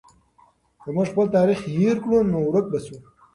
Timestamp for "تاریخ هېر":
1.37-1.95